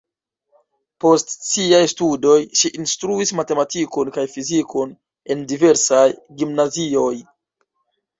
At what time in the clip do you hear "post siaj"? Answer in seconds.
1.03-1.81